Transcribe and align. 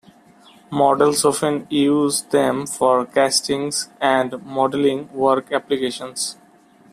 Models 0.71 1.23
often 1.23 1.67
use 1.69 2.23
them 2.23 2.65
for 2.65 3.05
castings 3.05 3.89
and 3.99 4.43
modeling 4.43 5.13
work 5.13 5.51
applications. 5.51 6.37